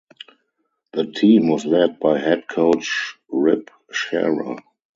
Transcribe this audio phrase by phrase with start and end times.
[0.93, 4.57] The team was led by head coach Rip Scherer.